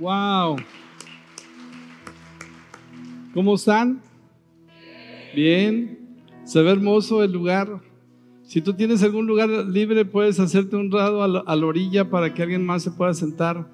[0.00, 0.56] Wow.
[3.34, 4.00] ¿Cómo están?
[5.36, 5.98] Bien.
[6.44, 7.82] Se ve hermoso el lugar.
[8.44, 12.42] Si tú tienes algún lugar libre, puedes hacerte un rado a la, orilla para que
[12.42, 13.68] alguien más se pueda sentar.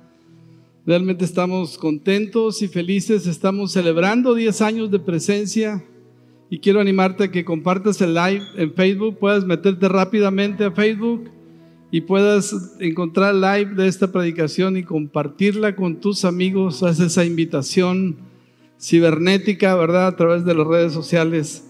[0.84, 3.28] Realmente estamos contentos y felices.
[3.28, 5.84] Estamos celebrando 10 años de presencia
[6.50, 9.18] y quiero animarte a que compartas el live en Facebook.
[9.20, 11.30] Puedas meterte rápidamente a Facebook
[11.96, 16.82] y puedas encontrar live de esta predicación y compartirla con tus amigos.
[16.82, 18.16] Haz esa invitación
[18.78, 20.08] cibernética, ¿verdad?
[20.08, 21.64] A través de las redes sociales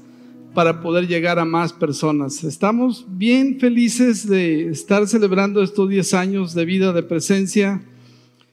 [0.53, 2.43] para poder llegar a más personas.
[2.43, 7.85] Estamos bien felices de estar celebrando estos 10 años de vida de presencia.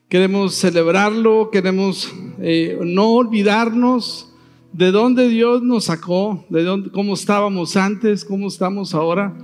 [0.09, 4.31] Queremos celebrarlo, queremos eh, no olvidarnos
[4.73, 9.35] de dónde Dios nos sacó, de dónde, cómo estábamos antes, cómo estamos ahora,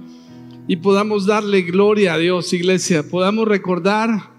[0.70, 4.30] y podamos darle gloria a Dios, iglesia, podamos recordar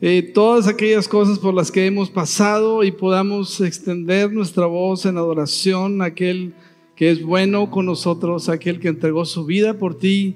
[0.00, 5.16] eh, todas aquellas cosas por las que hemos pasado y podamos extender nuestra voz en
[5.16, 6.54] adoración a aquel
[6.96, 10.34] que es bueno con nosotros, aquel que entregó su vida por ti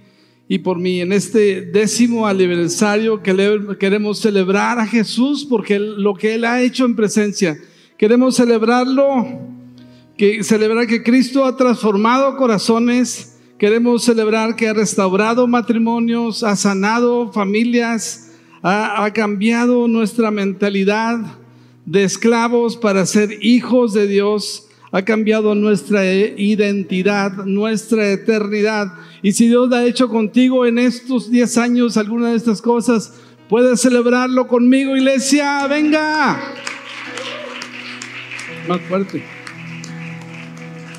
[0.49, 1.01] y por mí.
[1.01, 6.85] En este décimo aniversario que queremos celebrar a Jesús porque lo que Él ha hecho
[6.85, 7.59] en presencia,
[7.99, 9.27] queremos celebrarlo,
[10.17, 13.34] que celebrar que Cristo ha transformado corazones,
[13.65, 18.31] queremos celebrar que ha restaurado matrimonios, ha sanado familias,
[18.63, 21.39] ha, cambiado nuestra mentalidad
[21.87, 28.89] de esclavos para ser hijos de Dios ha cambiado nuestra identidad, nuestra eternidad.
[29.23, 33.15] Y si Dios ha hecho contigo en estos 10 años alguna de estas cosas,
[33.49, 35.67] puedes celebrarlo conmigo, iglesia.
[35.69, 36.39] Venga.
[38.69, 39.25] Más fuerte.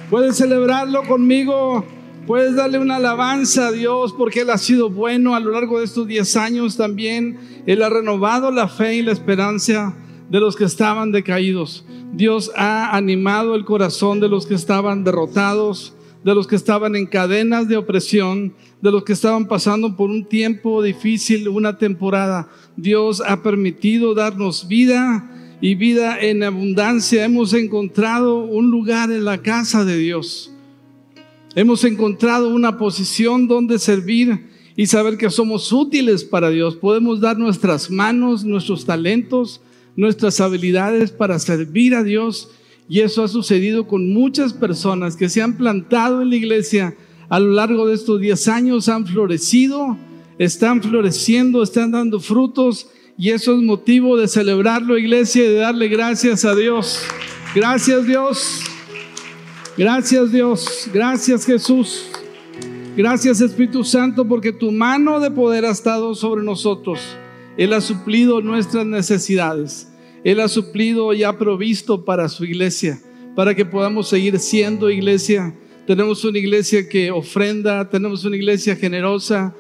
[0.10, 1.95] Puedes celebrarlo conmigo.
[2.28, 5.86] Puedes darle una alabanza a Dios porque Él ha sido bueno a lo largo de
[5.86, 7.38] estos 10 años también.
[7.68, 9.96] Él ha renovado la fe y la esperanza
[10.28, 11.86] de los que estaban decaídos.
[12.14, 17.06] Dios ha animado el corazón de los que estaban derrotados, de los que estaban en
[17.06, 22.50] cadenas de opresión, de los que estaban pasando por un tiempo difícil, una temporada.
[22.76, 25.30] Dios ha permitido darnos vida
[25.62, 27.24] y vida en abundancia.
[27.24, 30.55] Hemos encontrado un lugar en la casa de Dios.
[31.56, 36.76] Hemos encontrado una posición donde servir y saber que somos útiles para Dios.
[36.76, 39.62] Podemos dar nuestras manos, nuestros talentos,
[39.96, 42.50] nuestras habilidades para servir a Dios.
[42.90, 46.94] Y eso ha sucedido con muchas personas que se han plantado en la iglesia
[47.30, 49.98] a lo largo de estos 10 años, han florecido,
[50.38, 52.90] están floreciendo, están dando frutos.
[53.18, 57.00] Y eso es motivo de celebrarlo, iglesia, y de darle gracias a Dios.
[57.56, 58.75] Gracias Dios.
[59.78, 60.90] Gracias Dios.
[60.94, 62.06] Gracias Jesús.
[62.96, 67.02] Gracias Espíritu Santo porque tu mano de poder ha estado sobre nosotros.
[67.58, 69.90] Él ha suplido nuestras necesidades.
[70.24, 73.00] Él ha suplido y ha provisto para su iglesia,
[73.36, 75.54] para que podamos seguir siendo iglesia.
[75.86, 79.54] Tenemos una iglesia que ofrenda, tenemos una iglesia generosa,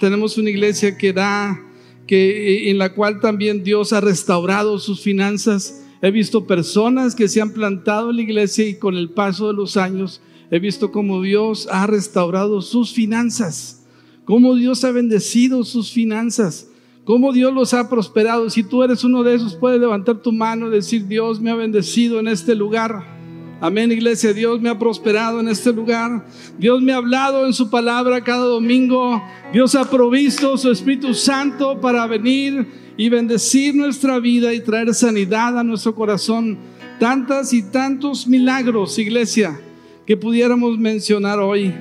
[0.00, 1.64] tenemos una iglesia que da,
[2.08, 5.83] que, en la cual también Dios ha restaurado sus finanzas.
[6.04, 9.54] He visto personas que se han plantado en la iglesia y con el paso de
[9.54, 10.20] los años
[10.50, 13.86] he visto cómo Dios ha restaurado sus finanzas,
[14.26, 16.68] cómo Dios ha bendecido sus finanzas
[17.04, 18.50] cómo Dios los ha prosperado.
[18.50, 21.54] Si tú eres uno de esos, puedes levantar tu mano y decir, Dios me ha
[21.54, 23.13] bendecido en este lugar.
[23.64, 24.34] Amén, iglesia.
[24.34, 26.26] Dios me ha prosperado en este lugar.
[26.58, 29.22] Dios me ha hablado en su palabra cada domingo.
[29.54, 32.66] Dios ha provisto su Espíritu Santo para venir
[32.98, 36.58] y bendecir nuestra vida y traer sanidad a nuestro corazón.
[37.00, 39.58] Tantas y tantos milagros, iglesia,
[40.04, 41.72] que pudiéramos mencionar hoy.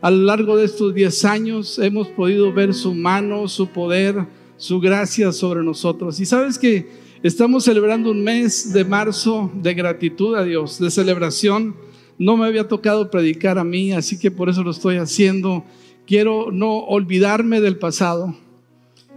[0.00, 4.26] A lo largo de estos 10 años hemos podido ver su mano, su poder
[4.60, 6.20] su gracia sobre nosotros.
[6.20, 6.86] Y sabes que
[7.22, 11.76] estamos celebrando un mes de marzo de gratitud a Dios, de celebración.
[12.18, 15.64] No me había tocado predicar a mí, así que por eso lo estoy haciendo.
[16.06, 18.34] Quiero no olvidarme del pasado.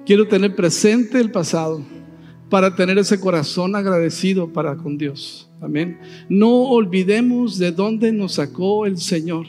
[0.06, 1.82] Quiero tener presente el pasado
[2.50, 5.50] para tener ese corazón agradecido para con Dios.
[5.62, 5.98] Amén.
[6.30, 9.48] No olvidemos de dónde nos sacó el Señor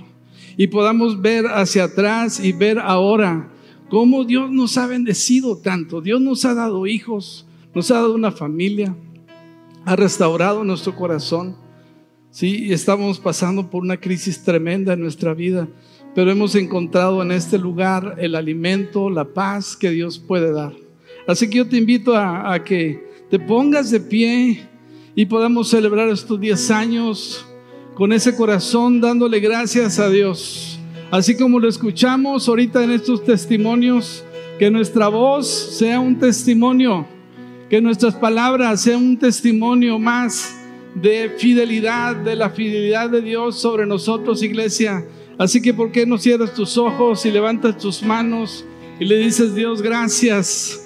[0.56, 3.50] y podamos ver hacia atrás y ver ahora
[3.88, 6.00] cómo Dios nos ha bendecido tanto.
[6.00, 8.94] Dios nos ha dado hijos, nos ha dado una familia,
[9.84, 11.56] ha restaurado nuestro corazón.
[12.30, 15.68] Sí, estamos pasando por una crisis tremenda en nuestra vida,
[16.14, 20.72] pero hemos encontrado en este lugar el alimento, la paz que Dios puede dar.
[21.26, 24.68] Así que yo te invito a, a que te pongas de pie
[25.14, 27.46] y podamos celebrar estos 10 años
[27.94, 30.78] con ese corazón dándole gracias a Dios.
[31.10, 34.24] Así como lo escuchamos ahorita en estos testimonios,
[34.58, 37.06] que nuestra voz sea un testimonio,
[37.68, 40.54] Que nuestras palabras sean un testimonio más
[40.94, 45.04] de fidelidad, de la fidelidad de Dios sobre nosotros, iglesia.
[45.38, 48.64] Así que, ¿por qué no cierras tus ojos y levantas tus manos
[49.00, 50.84] y le dices, Dios, gracias?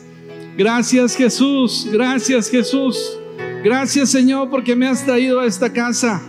[0.58, 3.16] Gracias Jesús, gracias Jesús.
[3.62, 6.20] Gracias Señor porque me has traído a esta casa.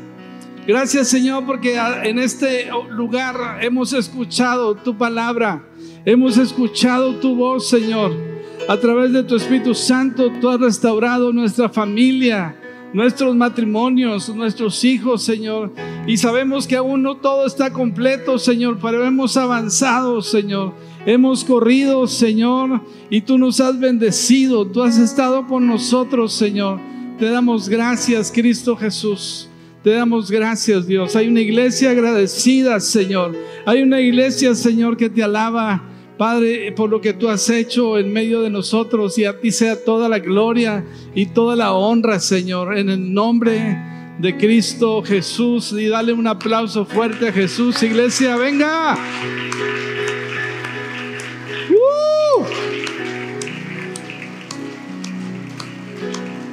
[0.68, 5.68] Gracias Señor porque en este lugar hemos escuchado tu palabra.
[6.06, 8.29] Hemos escuchado tu voz Señor.
[8.68, 12.56] A través de tu Espíritu Santo tú has restaurado nuestra familia
[12.94, 15.72] nuestros matrimonios, nuestros hijos, Señor.
[16.08, 20.74] Y sabemos que aún no todo está completo, Señor, pero hemos avanzado, Señor.
[21.06, 24.66] Hemos corrido, Señor, y tú nos has bendecido.
[24.66, 26.80] Tú has estado con nosotros, Señor.
[27.18, 29.50] Te damos gracias, Cristo Jesús.
[29.84, 31.16] Te damos gracias, Dios.
[31.16, 33.36] Hay una iglesia agradecida, Señor.
[33.66, 35.84] Hay una iglesia, Señor, que te alaba
[36.20, 39.82] Padre, por lo que tú has hecho en medio de nosotros y a ti sea
[39.86, 40.86] toda la gloria
[41.16, 43.82] y toda la honra, Señor, en el nombre
[44.20, 45.72] de Cristo Jesús.
[45.72, 48.98] Y dale un aplauso fuerte a Jesús, iglesia, venga.
[51.70, 52.44] ¡Uh!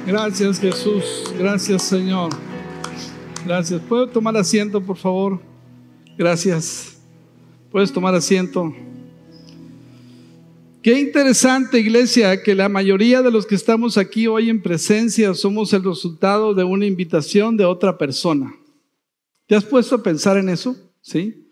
[0.05, 2.29] Gracias Jesús, gracias Señor.
[3.45, 3.81] Gracias.
[3.81, 5.41] ¿Puedo tomar asiento, por favor?
[6.17, 6.97] Gracias.
[7.69, 8.73] Puedes tomar asiento.
[10.87, 15.73] Qué interesante, iglesia, que la mayoría de los que estamos aquí hoy en presencia somos
[15.73, 18.55] el resultado de una invitación de otra persona.
[19.47, 20.77] ¿Te has puesto a pensar en eso?
[21.01, 21.45] Sí.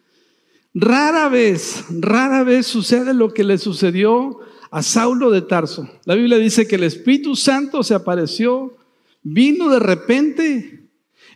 [0.73, 4.39] Rara vez, rara vez sucede lo que le sucedió
[4.71, 5.85] a Saulo de Tarso.
[6.05, 8.77] La Biblia dice que el Espíritu Santo se apareció,
[9.21, 10.87] vino de repente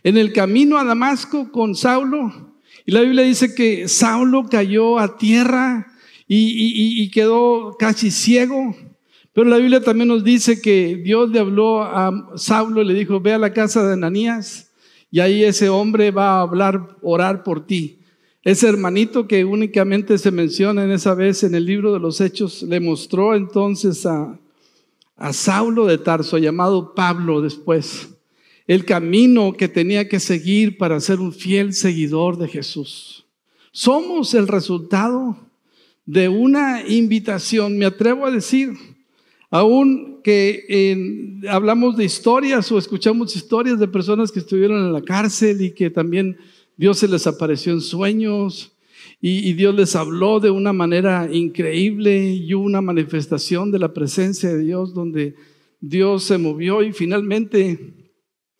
[0.04, 2.54] en el camino a Damasco con Saulo.
[2.86, 5.89] Y la Biblia dice que Saulo cayó a tierra
[6.32, 8.76] y, quedó casi ciego.
[9.32, 13.32] Pero la Biblia también nos dice que Dios le habló a Saulo, le dijo, ve
[13.32, 14.70] a la casa de Ananías
[15.10, 17.98] y ahí ese hombre va a hablar, orar por ti.
[18.44, 22.62] Ese hermanito que únicamente se menciona en esa vez en el libro de los Hechos,
[22.62, 24.38] le mostró entonces a,
[25.16, 28.08] a Saulo de Tarso, llamado Pablo después,
[28.68, 33.26] el camino que tenía que seguir para ser un fiel seguidor de Jesús.
[33.72, 35.49] Somos el resultado
[36.10, 38.72] de una invitación, me atrevo a decir,
[39.48, 45.62] aún que hablamos de historias o escuchamos historias de personas que estuvieron en la cárcel
[45.62, 46.36] y que también
[46.76, 48.72] Dios se les apareció en sueños
[49.20, 54.64] y, Dios les habló de una manera increíble y una manifestación de la presencia de
[54.64, 55.36] Dios donde
[55.80, 57.94] Dios se movió y finalmente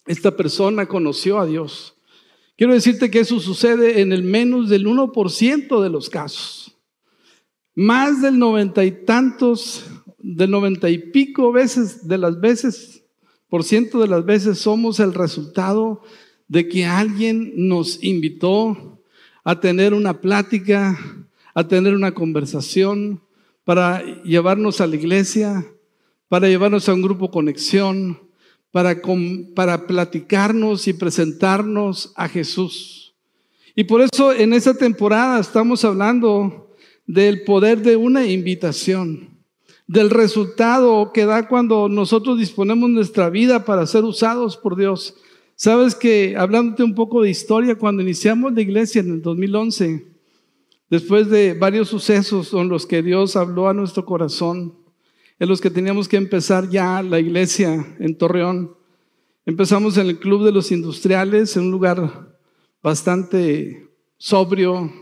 [0.07, 1.97] esta persona conoció a Dios.
[2.57, 6.77] Quiero decirte que eso sucede en el menos del 1% de los casos.
[7.75, 9.87] Más del noventa y tantos,
[10.19, 13.05] del noventa y pico veces de las veces,
[13.49, 16.03] por ciento de las veces somos el resultado
[16.49, 19.01] de que alguien nos invitó
[19.45, 20.99] a tener una plática,
[21.55, 23.21] a tener una conversación,
[23.65, 25.65] para llevarnos a la iglesia,
[26.29, 28.19] para llevarnos a un grupo conexión,
[28.73, 29.01] para,
[29.55, 33.15] para platicarnos y presentarnos a Jesús.
[33.77, 36.70] Y por eso en esta temporada estamos hablando
[37.11, 39.31] del poder de una invitación,
[39.89, 45.17] del resultado que da cuando nosotros disponemos nuestra vida para ser usados por Dios.
[45.57, 50.07] Sabes que, hablándote un poco de historia, cuando iniciamos la iglesia en el 2011,
[50.89, 54.77] después de varios sucesos en los que Dios habló a nuestro corazón,
[55.41, 58.77] en los que teníamos que empezar ya la iglesia en Torreón,
[59.45, 62.39] empezamos en el Club de los Industriales, en un lugar
[62.81, 65.00] bastante sobrio,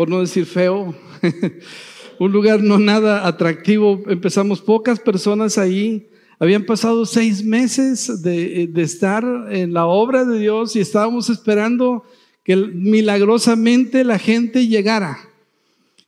[0.00, 0.94] por no decir feo,
[2.18, 4.02] un lugar no nada atractivo.
[4.06, 6.08] Empezamos pocas personas ahí.
[6.38, 12.02] Habían pasado seis meses de, estar en la obra de Dios y estábamos esperando
[12.44, 15.18] que milagrosamente la gente llegara.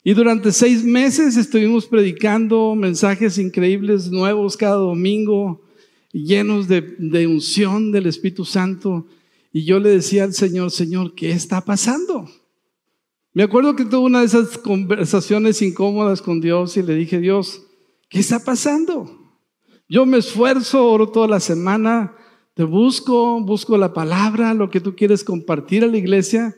[0.02, 5.60] Y durante seis meses estuvimos predicando mensajes increíbles, nuevos cada domingo,
[6.12, 9.06] llenos de, de, unción del Espíritu Santo.
[9.52, 12.26] Y yo le decía al Señor, Señor, ¿qué está pasando?
[13.34, 17.62] Me acuerdo que tuve una de esas conversaciones incómodas con Dios y le dije, Dios,
[18.10, 19.40] ¿qué está pasando?
[19.88, 22.14] Yo me esfuerzo, oro toda la semana,
[22.52, 26.54] te busco, busco la palabra, lo que tú quieres compartir a la iglesia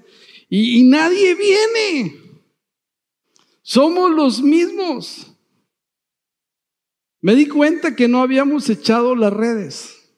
[0.49, 2.17] y, y nadie viene.
[3.63, 5.33] Somos los mismos.
[7.21, 10.13] Me di cuenta que no habíamos echado las redes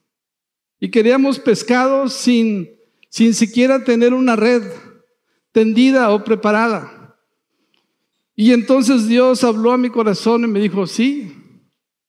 [0.81, 2.71] y queríamos pescados sin,
[3.11, 4.63] sin siquiera tener una red
[5.57, 7.17] tendida o preparada.
[8.35, 11.33] Y entonces Dios habló a mi corazón y me dijo, sí,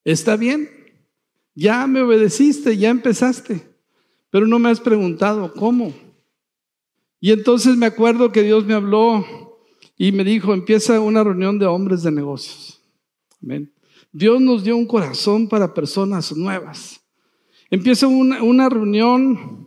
[0.04, 0.70] está bien.
[1.56, 3.66] Ya me obedeciste, ya empezaste,
[4.32, 5.94] pero no me has preguntado cómo.
[7.22, 9.26] Y entonces me acuerdo que Dios me habló
[9.98, 12.82] y me dijo, empieza una reunión de hombres de negocios.
[14.12, 17.00] Dios nos dio un corazón para personas nuevas.
[17.70, 19.67] Empieza una, una reunión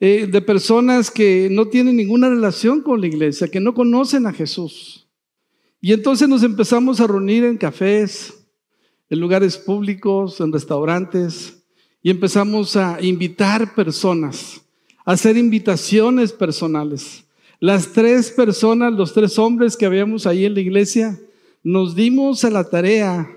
[0.00, 4.32] eh, de personas que no tienen ninguna relación con la iglesia, que no conocen a
[4.32, 5.08] Jesús.
[5.80, 8.32] Y entonces nos empezamos a reunir en cafés,
[9.10, 11.58] en lugares públicos, en restaurantes,
[12.00, 14.60] y empezamos a invitar personas,
[15.04, 17.24] a hacer invitaciones personales.
[17.58, 21.18] Las tres personas, los tres hombres que habíamos ahí en la iglesia,
[21.64, 23.28] nos dimos a la tarea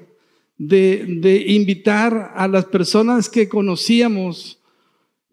[0.59, 4.60] de, de invitar a las personas que conocíamos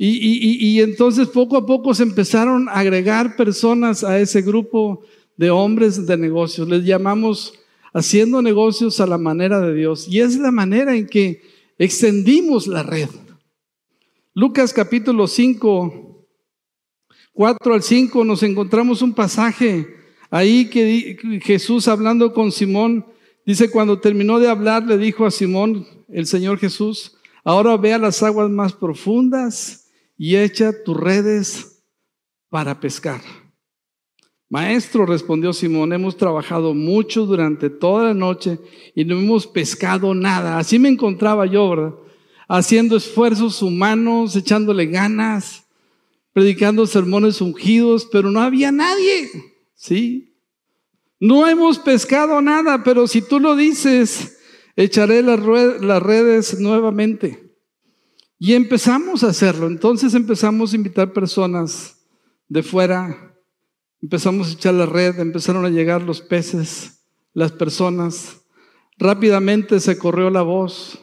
[0.01, 5.03] y, y, y, entonces poco a poco se empezaron a agregar personas a ese grupo
[5.37, 6.69] de hombres de negocios.
[6.69, 7.55] Les llamamos
[7.93, 10.07] haciendo negocios a la manera de Dios.
[10.09, 11.43] Y es la manera en que
[11.79, 13.09] extendimos la red.
[14.35, 16.27] Lucas capítulo 5,
[17.33, 19.85] 4 al 5, nos encontramos un pasaje
[20.31, 23.05] ahí que Jesús hablando con Simón,
[23.45, 27.99] dice, cuando terminó de hablar, le dijo a Simón, el Señor Jesús, ahora ve a
[27.99, 29.88] las aguas más profundas
[30.19, 31.85] y echa tus redes
[32.51, 33.23] para pescar.
[34.51, 38.59] Maestro, respondió Simón, hemos trabajado mucho durante toda la noche
[38.95, 40.59] y no hemos pescado nada.
[40.59, 41.95] Así me encontraba yo, ¿verdad?
[42.49, 45.67] Haciendo esfuerzos humanos, echándole ganas,
[46.33, 49.29] predicando sermones ungidos, pero no había nadie,
[49.75, 50.35] ¿sí?
[51.21, 54.39] No hemos pescado nada, pero si tú lo dices,
[54.77, 55.41] echaré las,
[55.83, 57.48] las redes nuevamente.
[58.39, 59.67] Y empezamos a hacerlo.
[59.67, 61.97] Entonces empezamos a invitar personas
[62.49, 63.29] de fuera
[64.01, 67.05] Empezamos a echar la red, empezaron a llegar los peces,
[67.35, 68.45] las personas.
[68.97, 71.01] Rápidamente se corrió la voz.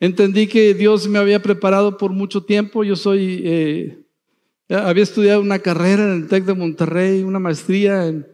[0.00, 2.82] Entendí que Dios me había preparado por mucho tiempo.
[2.82, 4.04] Yo soy, eh,
[4.68, 8.26] había estudiado una carrera en el TEC de Monterrey, una maestría en,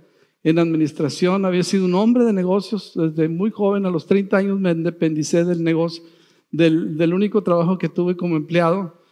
[0.42, 1.44] en administración.
[1.44, 3.84] Había sido un hombre de negocios desde muy joven.
[3.84, 6.02] A los 30 años me independicé del negocio,
[6.56, 9.02] del, único trabajo que tuve como empleado.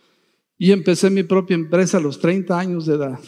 [0.57, 3.21] Y empecé mi propia empresa a los 30 años de edad.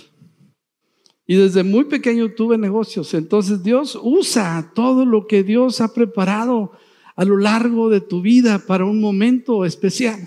[1.26, 3.12] Y desde muy pequeño tuve negocios.
[3.14, 6.72] Entonces Dios usa todo lo que Dios ha preparado
[7.16, 10.20] a lo largo de tu vida para un momento especial.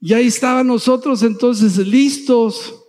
[0.00, 2.82] Y ahí estaban nosotros entonces listos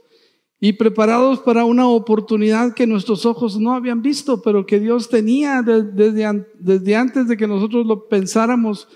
[0.60, 5.62] y preparados para una oportunidad que nuestros ojos no habían visto, pero que Dios tenía
[5.62, 8.88] desde, desde antes de que nosotros lo pensáramos,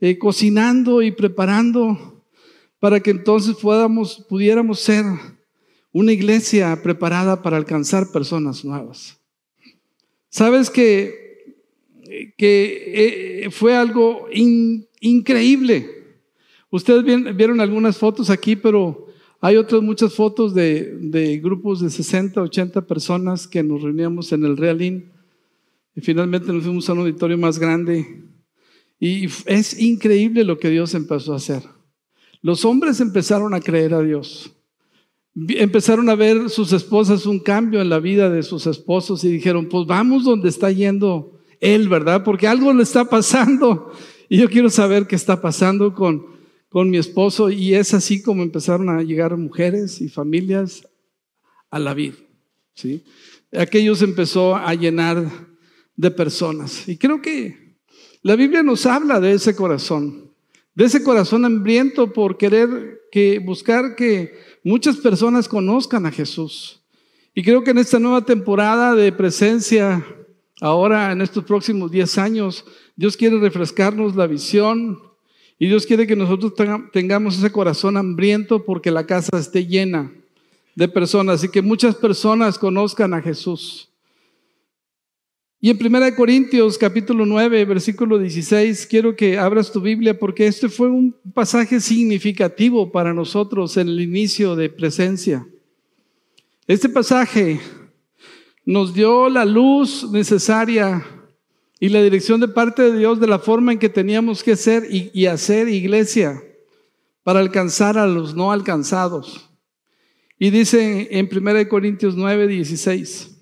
[0.00, 2.22] eh, cocinando y preparando
[2.78, 5.04] para que entonces pudiéramos ser
[5.92, 9.18] una iglesia preparada para alcanzar personas nuevas.
[10.28, 11.54] Sabes que,
[12.36, 14.28] que eh, fue algo
[15.00, 15.90] increíble.
[16.70, 17.04] Ustedes
[17.36, 19.08] vieron algunas fotos aquí, pero
[19.40, 24.44] hay otras muchas fotos de, de, grupos de 60, 80 personas que nos reuníamos en
[24.44, 25.10] el Realín.
[25.96, 28.29] Y finalmente nos fuimos a un auditorio más grande.
[29.00, 31.62] Y es increíble lo que Dios empezó a hacer.
[32.42, 34.52] Los hombres empezaron a creer a Dios
[35.34, 39.68] empezaron a ver sus esposas un cambio en la vida de sus esposos y dijeron,
[39.68, 42.24] pues vamos donde está yendo él, ¿verdad?
[42.24, 43.92] Porque algo le está pasando
[44.28, 46.26] y yo quiero saber qué está pasando con,
[46.68, 50.86] con mi esposo y es así como empezaron a llegar mujeres y familias
[51.70, 52.16] a la vida,
[52.74, 53.04] ¿sí?
[53.52, 55.30] Aquellos empezó a llenar
[55.96, 57.69] de personas y creo que
[58.22, 60.30] la Biblia nos habla de ese corazón,
[60.74, 66.80] de ese corazón hambriento por querer que buscar que muchas personas conozcan a Jesús.
[67.34, 70.04] Y creo que en esta nueva temporada de presencia,
[70.60, 72.64] ahora en estos próximos 10 años,
[72.96, 75.00] Dios quiere refrescarnos la visión
[75.58, 76.54] y Dios quiere que nosotros
[76.92, 80.12] tengamos ese corazón hambriento porque la casa esté llena
[80.74, 83.89] de personas y que muchas personas conozcan a Jesús.
[85.62, 90.70] Y en 1 Corintios capítulo 9, versículo 16, quiero que abras tu Biblia porque este
[90.70, 95.46] fue un pasaje significativo para nosotros en el inicio de presencia.
[96.66, 97.60] Este pasaje
[98.64, 101.04] nos dio la luz necesaria
[101.78, 104.86] y la dirección de parte de Dios de la forma en que teníamos que ser
[104.90, 106.42] y, hacer iglesia
[107.22, 109.50] para alcanzar a los no alcanzados.
[110.38, 113.39] Y dice en 1 Corintios 9, 16.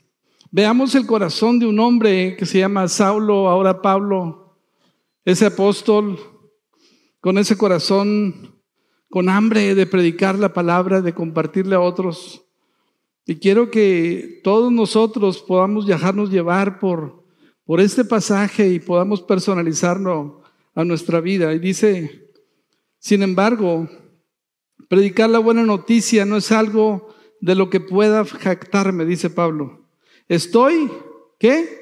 [0.50, 4.56] Veamos el corazón de un hombre que se llama Saulo, ahora Pablo,
[5.26, 6.18] ese apóstol,
[7.20, 8.58] con ese corazón,
[9.10, 12.46] con hambre de predicar la palabra, de compartirle a otros.
[13.26, 17.26] Y quiero que todos nosotros podamos dejarnos llevar por,
[17.64, 20.40] por este pasaje y podamos personalizarlo
[20.74, 21.52] a nuestra vida.
[21.52, 22.30] Y dice
[22.98, 23.86] Sin embargo,
[24.88, 29.87] predicar la buena noticia no es algo de lo que pueda jactarme, dice Pablo.
[30.28, 30.90] Estoy,
[31.38, 31.80] ¿qué?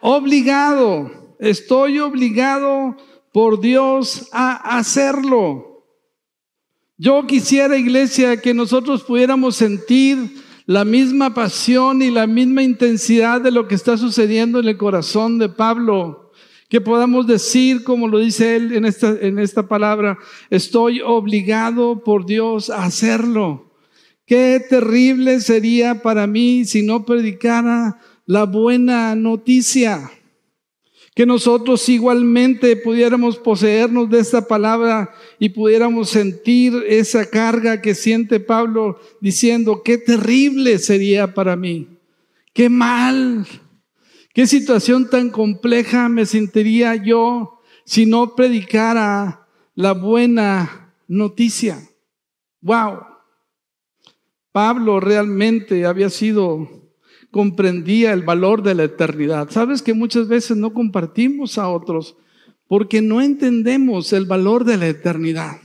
[0.00, 1.36] Obligado.
[1.38, 2.96] Estoy obligado
[3.32, 5.84] por Dios a hacerlo.
[6.96, 10.18] Yo quisiera, iglesia, que nosotros pudiéramos sentir
[10.66, 15.38] la misma pasión y la misma intensidad de lo que está sucediendo en el corazón
[15.38, 16.30] de Pablo.
[16.68, 20.18] Que podamos decir, como lo dice él en esta, en esta palabra,
[20.50, 23.69] estoy obligado por Dios a hacerlo.
[24.30, 30.08] Qué terrible sería para mí si no predicara la buena noticia.
[31.16, 35.10] Que nosotros igualmente pudiéramos poseernos de esta palabra
[35.40, 41.88] y pudiéramos sentir esa carga que siente Pablo diciendo, qué terrible sería para mí,
[42.54, 43.48] qué mal,
[44.32, 51.82] qué situación tan compleja me sentiría yo si no predicara la buena noticia.
[52.60, 53.10] Wow.
[54.52, 56.80] Pablo realmente había sido
[57.30, 59.50] comprendía el valor de la eternidad.
[59.50, 62.16] Sabes que muchas veces no compartimos a otros
[62.66, 65.56] porque no entendemos el valor de la eternidad.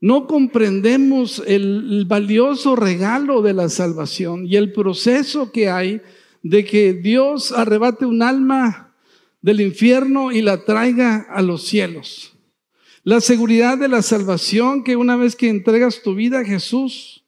[0.00, 6.02] No comprendemos el, valioso regalo de la salvación y el proceso que hay
[6.42, 8.94] de que Dios arrebate un alma
[9.40, 12.34] del infierno y la traiga a los cielos.
[13.02, 17.23] La seguridad de la salvación que una vez que entregas tu vida a Jesús,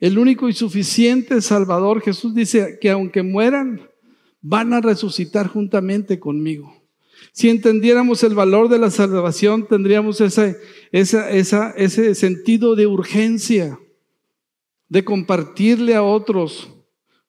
[0.00, 3.88] el único y suficiente Salvador, Jesús dice que aunque mueran,
[4.40, 6.78] van a resucitar juntamente conmigo.
[7.32, 10.56] Si entendiéramos el valor de la salvación, tendríamos ese,
[10.92, 13.78] ese sentido de urgencia,
[14.88, 16.70] de compartirle a otros.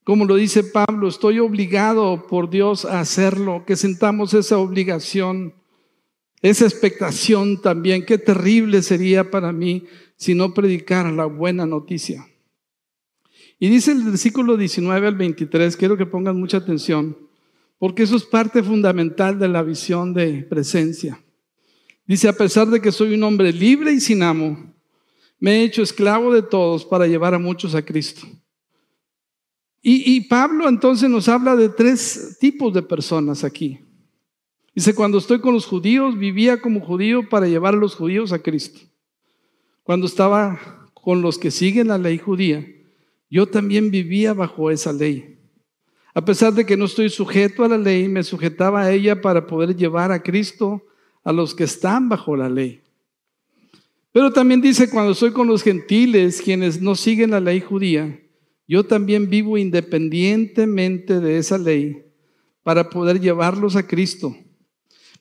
[0.03, 5.53] Como lo dice Pablo, estoy obligado por Dios a hacerlo, que sentamos esa obligación,
[6.41, 8.05] esa expectación también.
[8.05, 9.85] Qué terrible sería para mí
[10.15, 12.28] si no predicara la buena noticia.
[13.59, 17.17] Y dice el versículo 19 al 23, quiero que pongan mucha atención,
[17.77, 21.21] porque eso es parte fundamental de la visión de presencia.
[22.07, 24.73] Dice, a pesar de que soy un hombre libre y sin amo,
[25.39, 28.25] me he hecho esclavo de todos para llevar a muchos a Cristo.
[29.81, 33.79] Y, y Pablo entonces nos habla de tres tipos de personas aquí.
[34.73, 38.39] Dice, cuando estoy con los judíos, vivía como judío para llevar a los judíos a
[38.39, 38.79] Cristo.
[39.83, 42.65] Cuando estaba con los que siguen la ley judía,
[43.29, 45.37] yo también vivía bajo esa ley.
[46.13, 49.45] A pesar de que no estoy sujeto a la ley, me sujetaba a ella para
[49.45, 50.85] poder llevar a Cristo
[51.23, 52.81] a los que están bajo la ley.
[54.11, 58.19] Pero también dice, cuando estoy con los gentiles, quienes no siguen la ley judía,
[58.67, 62.03] yo también vivo independientemente de esa ley
[62.63, 64.35] para poder llevarlos a Cristo.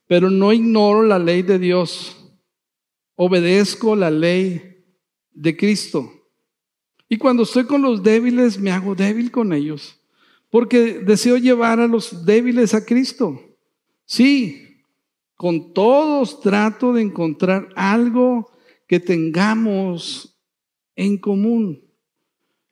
[0.06, 2.32] Pero no ignoro la ley de Dios,
[3.14, 4.84] obedezco la ley
[5.32, 6.17] de Cristo.
[7.08, 9.98] Y cuando estoy con los débiles, me hago débil con ellos,
[10.50, 13.40] porque deseo llevar a los débiles a Cristo.
[14.04, 14.82] Sí,
[15.36, 18.50] con todos trato de encontrar algo
[18.86, 20.36] que tengamos
[20.96, 21.82] en común.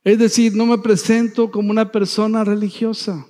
[0.03, 3.27] Es decir, no me presento como una persona religiosa.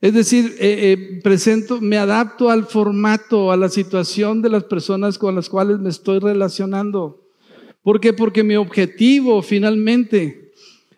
[0.00, 5.16] Es decir, eh, eh, presento, me adapto al formato, a la situación de las personas
[5.16, 7.23] con las cuales me estoy relacionando.
[7.84, 8.14] ¿Por qué?
[8.14, 10.52] Porque mi objetivo finalmente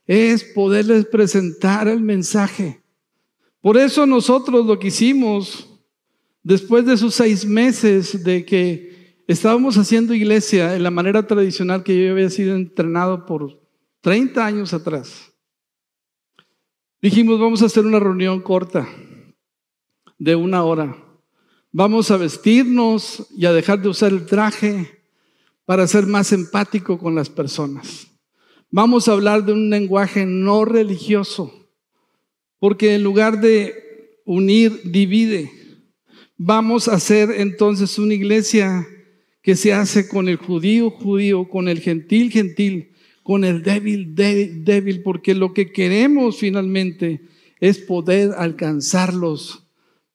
[0.06, 2.80] es poderles presentar el mensaje.
[3.60, 5.68] Por eso nosotros lo que hicimos
[6.44, 12.00] después de esos seis meses de que estábamos haciendo iglesia en la manera tradicional que
[12.00, 13.60] yo había sido entrenado por
[14.02, 15.32] 30 años atrás.
[17.02, 18.88] Dijimos, vamos a hacer una reunión corta
[20.18, 20.96] de una hora.
[21.72, 24.95] Vamos a vestirnos y a dejar de usar el traje
[25.66, 28.06] para ser más empático con las personas.
[28.70, 31.68] Vamos a hablar de un lenguaje no religioso,
[32.58, 33.74] porque en lugar de
[34.24, 35.50] unir, divide.
[36.36, 38.86] Vamos a hacer entonces una iglesia
[39.42, 44.64] que se hace con el judío, judío, con el gentil, gentil, con el débil, débil,
[44.64, 47.22] débil, porque lo que queremos finalmente
[47.60, 49.64] es poder alcanzarlos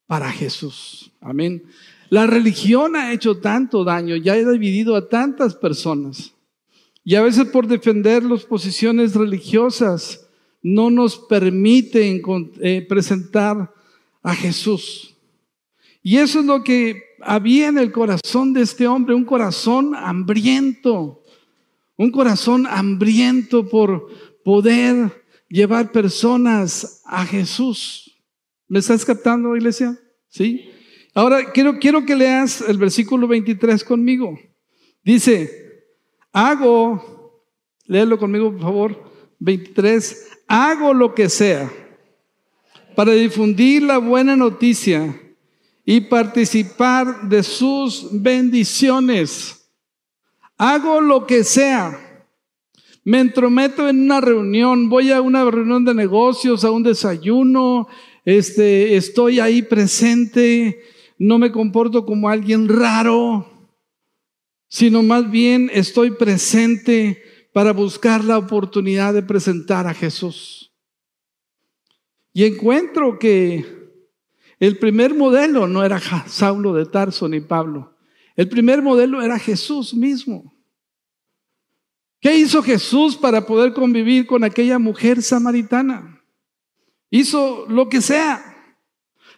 [0.05, 1.11] para Jesús.
[1.21, 1.63] Amén.
[2.11, 6.33] La religión ha hecho tanto daño, ya ha dividido a tantas personas.
[7.05, 10.27] Y a veces por defender las posiciones religiosas
[10.61, 12.21] no nos permiten
[12.59, 13.73] eh, presentar
[14.21, 15.15] a Jesús.
[16.03, 21.23] Y eso es lo que había en el corazón de este hombre, un corazón hambriento,
[21.95, 24.09] un corazón hambriento por
[24.43, 28.19] poder llevar personas a Jesús.
[28.67, 29.97] ¿Me estás captando, iglesia?
[30.27, 30.70] ¿Sí?
[31.13, 34.39] Ahora quiero, quiero que leas el versículo 23 conmigo.
[35.03, 35.85] Dice,
[36.31, 37.43] hago,
[37.85, 41.71] léelo conmigo por favor, 23, hago lo que sea
[42.95, 45.19] para difundir la buena noticia
[45.85, 49.69] y participar de sus bendiciones.
[50.57, 52.27] Hago lo que sea.
[53.03, 57.87] Me entrometo en una reunión, voy a una reunión de negocios, a un desayuno,
[58.23, 60.79] este, estoy ahí presente,
[61.23, 63.69] no me comporto como alguien raro,
[64.67, 67.21] sino más bien estoy presente
[67.53, 70.73] para buscar la oportunidad de presentar a Jesús.
[72.33, 73.63] Y encuentro que
[74.59, 77.95] el primer modelo no era Saulo de Tarso ni Pablo.
[78.35, 80.51] El primer modelo era Jesús mismo.
[82.19, 86.19] ¿Qué hizo Jesús para poder convivir con aquella mujer samaritana?
[87.11, 88.50] Hizo lo que sea,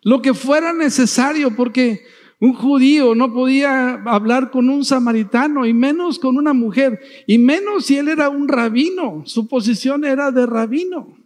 [0.04, 2.06] lo que fuera necesario, porque
[2.40, 7.86] un judío no podía hablar con un samaritano y menos con una mujer, y menos
[7.86, 11.18] si él era un rabino, su posición era de rabino.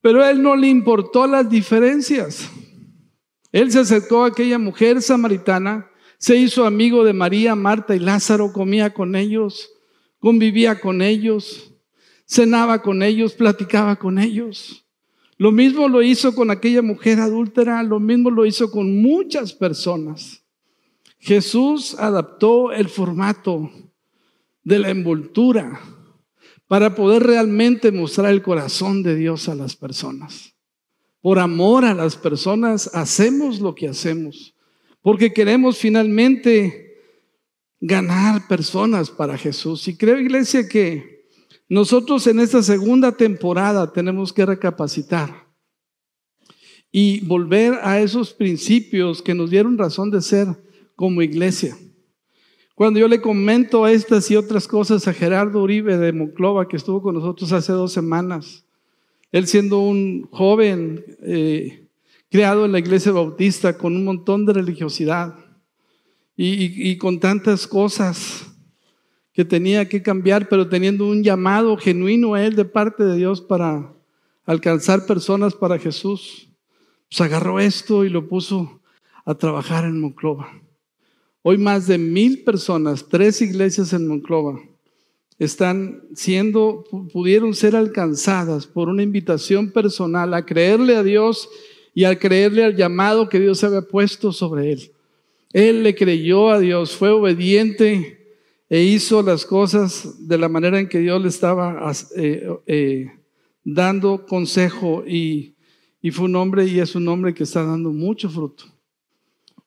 [0.00, 2.50] Pero a él no le importó las diferencias.
[3.52, 8.52] Él se acercó a aquella mujer samaritana, se hizo amigo de María, Marta y Lázaro,
[8.52, 9.70] comía con ellos,
[10.18, 11.72] convivía con ellos,
[12.26, 14.81] cenaba con ellos, platicaba con ellos.
[15.42, 20.44] Lo mismo lo hizo con aquella mujer adúltera, lo mismo lo hizo con muchas personas.
[21.18, 23.68] Jesús adaptó el formato
[24.62, 25.80] de la envoltura
[26.68, 30.54] para poder realmente mostrar el corazón de Dios a las personas.
[31.20, 34.54] Por amor a las personas hacemos lo que hacemos,
[35.00, 37.00] porque queremos finalmente
[37.80, 39.88] ganar personas para Jesús.
[39.88, 41.11] Y creo, iglesia, que
[41.72, 45.48] nosotros en esta segunda temporada tenemos que recapacitar
[46.90, 50.48] y volver a esos principios que nos dieron razón de ser
[50.96, 51.74] como iglesia.
[52.74, 57.00] Cuando yo le comento estas y otras cosas a Gerardo Uribe de Monclova, que estuvo
[57.00, 58.66] con nosotros hace dos semanas,
[59.30, 61.88] él siendo un joven eh,
[62.30, 65.38] creado en la iglesia bautista con un montón de religiosidad
[66.36, 68.51] y, y con tantas cosas
[69.32, 73.40] que tenía que cambiar, pero teniendo un llamado genuino a él de parte de Dios
[73.40, 73.92] para
[74.44, 76.48] alcanzar personas para Jesús,
[77.08, 78.80] pues agarró esto y lo puso
[79.24, 80.52] a trabajar en Monclova.
[81.42, 84.60] Hoy más de mil personas, tres iglesias en Monclova,
[85.38, 91.48] están siendo, pudieron ser alcanzadas por una invitación personal a creerle a Dios
[91.94, 94.92] y a creerle al llamado que Dios había puesto sobre él.
[95.52, 98.21] Él le creyó a Dios, fue obediente
[98.72, 103.12] e hizo las cosas de la manera en que Dios le estaba eh, eh,
[103.62, 105.54] dando consejo y,
[106.00, 108.64] y fue un hombre y es un hombre que está dando mucho fruto.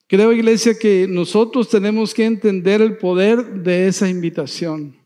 [0.08, 4.96] Creo, iglesia, que nosotros tenemos que entender el poder de esa invitación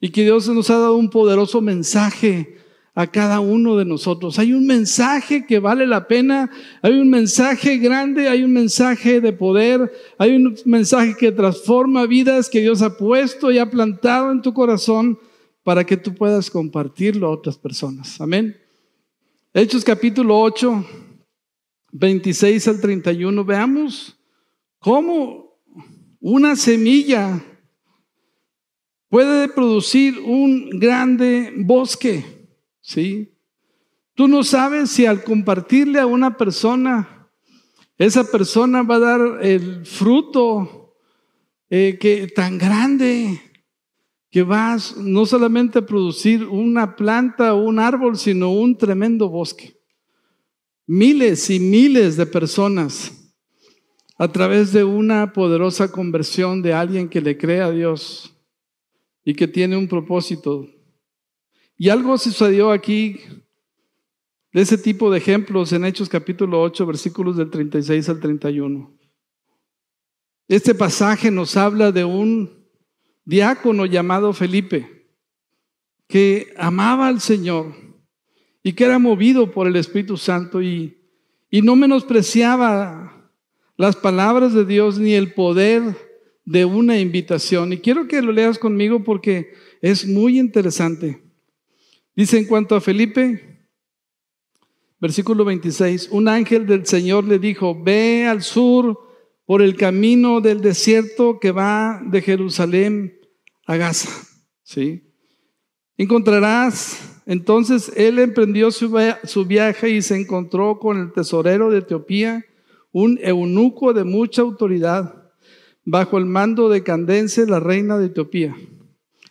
[0.00, 2.56] y que Dios nos ha dado un poderoso mensaje
[2.94, 4.38] a cada uno de nosotros.
[4.38, 6.50] Hay un mensaje que vale la pena,
[6.82, 12.50] hay un mensaje grande, hay un mensaje de poder, hay un mensaje que transforma vidas
[12.50, 15.18] que Dios ha puesto y ha plantado en tu corazón
[15.62, 18.20] para que tú puedas compartirlo a otras personas.
[18.20, 18.56] Amén.
[19.54, 20.84] Hechos capítulo 8,
[21.92, 23.44] 26 al 31.
[23.44, 24.18] Veamos
[24.82, 25.60] ¿Cómo
[26.18, 27.40] una semilla
[29.08, 32.41] puede producir un grande bosque?
[32.82, 33.32] ¿Sí?
[34.14, 37.30] Tú no sabes si al compartirle a una persona,
[37.96, 40.96] esa persona va a dar el fruto
[41.70, 43.40] eh, que, tan grande
[44.30, 49.78] que va no solamente a producir una planta o un árbol, sino un tremendo bosque.
[50.86, 53.12] Miles y miles de personas
[54.18, 58.34] a través de una poderosa conversión de alguien que le cree a Dios
[59.24, 60.68] y que tiene un propósito.
[61.82, 63.18] Y algo sucedió aquí
[64.52, 68.96] de ese tipo de ejemplos en Hechos capítulo 8, versículos del 36 al 31.
[70.46, 72.68] Este pasaje nos habla de un
[73.24, 75.08] diácono llamado Felipe,
[76.06, 77.74] que amaba al Señor
[78.62, 81.02] y que era movido por el Espíritu Santo y,
[81.50, 83.28] y no menospreciaba
[83.76, 85.82] las palabras de Dios ni el poder
[86.44, 87.72] de una invitación.
[87.72, 91.31] Y quiero que lo leas conmigo porque es muy interesante.
[92.14, 93.66] Dice en cuanto a Felipe,
[95.00, 98.98] versículo 26, un ángel del Señor le dijo, ve al sur
[99.46, 103.18] por el camino del desierto que va de Jerusalén
[103.66, 104.10] a Gaza.
[104.62, 105.02] ¿Sí?
[105.96, 108.90] Encontrarás, entonces él emprendió su,
[109.46, 112.44] viaje y se encontró con el tesorero de Etiopía
[112.92, 115.30] un eunuco de mucha autoridad,
[115.84, 118.54] bajo el mando de Candence, la reina de Etiopía.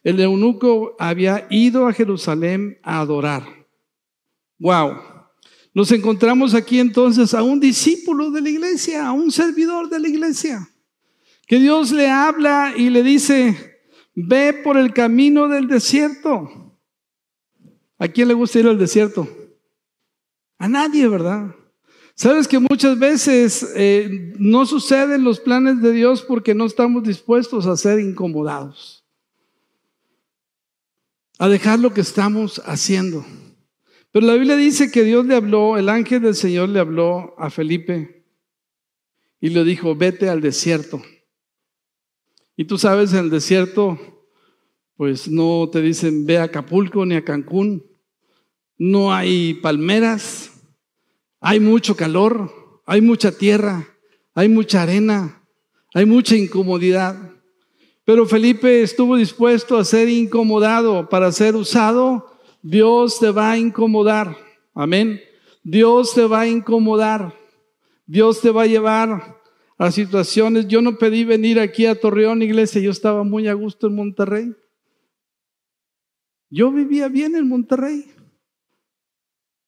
[0.03, 3.43] El eunuco había ido a Jerusalén a adorar.
[4.59, 4.97] Wow.
[5.73, 10.07] Nos encontramos aquí entonces a un discípulo de la iglesia, a un servidor de la
[10.07, 10.69] iglesia,
[11.47, 13.79] que Dios le habla y le dice,
[14.13, 16.77] ve por el camino del desierto.
[17.97, 19.27] ¿A quién le gusta ir al desierto?
[20.57, 21.55] A nadie, ¿verdad?
[22.15, 27.65] Sabes que muchas veces eh, no suceden los planes de Dios porque no estamos dispuestos
[27.65, 29.00] a ser incomodados,
[31.41, 33.25] a dejar lo que estamos haciendo.
[34.11, 37.49] Pero la Biblia dice que Dios le habló, el ángel del Señor le habló a
[37.49, 38.27] Felipe
[39.39, 41.01] y le dijo, vete al desierto.
[42.55, 43.99] Y tú sabes, en el desierto,
[44.95, 47.87] pues no te dicen ve a Acapulco ni a Cancún,
[48.77, 50.51] no hay palmeras,
[51.39, 52.51] hay mucho calor,
[52.85, 53.87] hay mucha tierra,
[54.35, 55.43] hay mucha arena,
[55.91, 57.17] hay mucha incomodidad.
[58.03, 62.39] Pero Felipe estuvo dispuesto a ser incomodado para ser usado.
[62.61, 64.35] Dios te va a incomodar.
[64.73, 65.21] Amén.
[65.63, 67.33] Dios te va a incomodar.
[68.07, 69.39] Dios te va a llevar
[69.77, 70.67] a situaciones.
[70.67, 72.81] Yo no pedí venir aquí a Torreón, iglesia.
[72.81, 74.55] Yo estaba muy a gusto en Monterrey.
[76.49, 78.11] Yo vivía bien en Monterrey.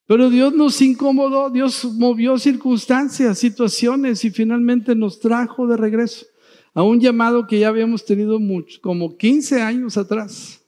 [0.06, 6.26] Pero Dios nos incomodó, Dios movió circunstancias, situaciones y finalmente nos trajo de regreso
[6.74, 10.60] a un llamado que ya habíamos tenido mucho, como 15 años atrás.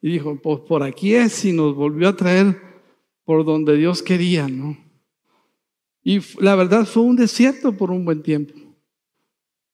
[0.00, 2.60] Y dijo, pues por aquí es y nos volvió a traer
[3.24, 4.76] por donde Dios quería, ¿no?
[6.04, 8.54] Y la verdad fue un desierto por un buen tiempo.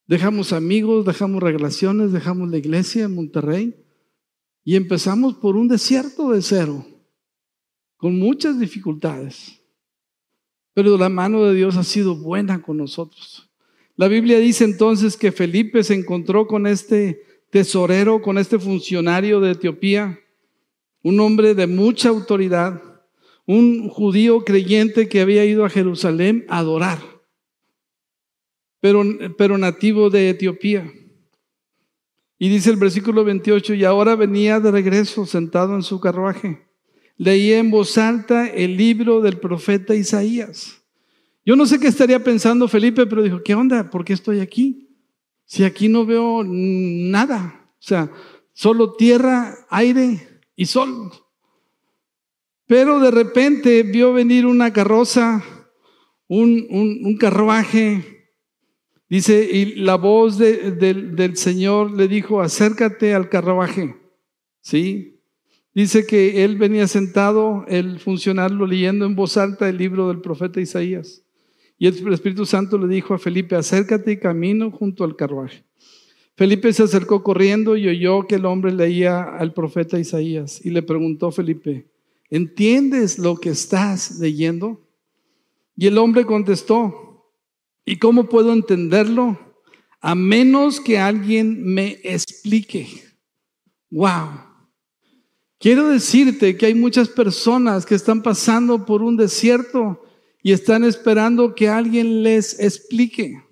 [0.07, 3.77] Dejamos amigos, dejamos relaciones, dejamos la iglesia en Monterrey
[4.64, 6.87] y empezamos por un desierto de cero
[7.97, 9.61] con muchas dificultades.
[10.73, 13.48] Pero la mano de Dios ha sido buena con nosotros.
[13.99, 19.51] La Biblia dice entonces que Felipe se encontró con este tesorero, con este funcionario de
[19.51, 20.19] Etiopía,
[21.03, 22.81] un hombre de mucha autoridad,
[23.45, 27.01] un judío creyente que había ido a Jerusalén a adorar,
[28.81, 29.05] pero,
[29.37, 30.91] pero nativo de Etiopía.
[32.39, 36.69] Y dice el versículo 28, y ahora venía de regreso sentado en su carruaje
[37.19, 40.78] leía en voz alta el libro del profeta Isaías.
[41.49, 43.89] Yo no sé qué estaría pensando Felipe, pero dijo, ¿qué onda?
[43.89, 44.91] ¿Por qué estoy aquí?
[45.47, 47.71] Si aquí no veo nada.
[47.73, 48.13] O sea,
[48.53, 51.11] solo tierra, aire y sol.
[52.67, 55.43] Pero de repente vio venir una carroza,
[56.27, 58.29] un, un, carruaje.
[59.09, 63.97] Dice, y la voz del Señor le dijo, acércate al carruaje.
[64.61, 65.19] ¿Sí?
[65.73, 70.61] Dice que él venía sentado, el funcionario, leyendo en voz alta el libro del profeta
[70.61, 71.25] Isaías.
[71.79, 75.64] Y el Espíritu Santo le dijo a Felipe, acércate y camino junto al carruaje.
[76.37, 80.64] Felipe se acercó corriendo y oyó que el hombre leía al profeta Isaías.
[80.64, 81.87] Y le preguntó Felipe,
[82.31, 84.81] ¿entiendes lo que estás leyendo?
[85.77, 87.33] Y el hombre contestó,
[87.85, 89.38] ¿y cómo puedo entenderlo?
[90.01, 92.87] A menos que alguien me explique.
[93.91, 94.49] ¡Wow!
[95.59, 100.05] Quiero decirte que hay muchas personas que están pasando por un desierto
[100.49, 103.45] y están esperando que alguien les explique,